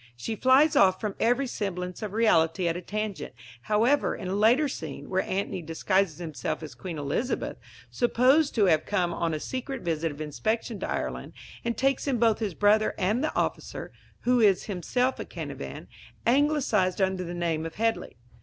She 0.17 0.35
flies 0.35 0.75
off 0.75 0.99
from 0.99 1.13
every 1.19 1.45
semblance 1.45 2.01
of 2.01 2.13
reality 2.13 2.67
at 2.67 2.75
a 2.75 2.81
tangent, 2.81 3.35
however, 3.61 4.15
in 4.15 4.29
a 4.29 4.33
later 4.35 4.67
scene, 4.67 5.11
where 5.11 5.21
Antony 5.21 5.61
disguises 5.61 6.17
himself 6.17 6.63
as 6.63 6.73
Queen 6.73 6.97
Elizabeth, 6.97 7.57
supposed 7.91 8.55
to 8.55 8.65
have 8.65 8.87
come 8.87 9.13
on 9.13 9.35
a 9.35 9.39
secret 9.39 9.83
visit 9.83 10.11
of 10.11 10.19
inspection 10.19 10.79
to 10.79 10.89
Ireland, 10.89 11.33
and 11.63 11.77
takes 11.77 12.07
in 12.07 12.17
both 12.17 12.39
his 12.39 12.55
brother 12.55 12.95
and 12.97 13.23
the 13.23 13.35
officer 13.35 13.91
(who 14.21 14.39
is 14.39 14.63
himself 14.63 15.19
a 15.19 15.23
Canavan, 15.25 15.85
anglicized 16.25 16.99
under 16.99 17.23
the 17.23 17.35
name 17.35 17.63
of 17.67 17.75
Headley). 17.75 18.15